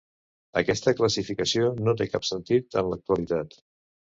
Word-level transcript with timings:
Aquesta 0.61 0.93
classificació 1.01 1.69
no 1.89 1.95
té 2.01 2.09
cap 2.15 2.27
sentit 2.31 2.81
en 2.83 2.91
l'actualitat. 2.93 3.59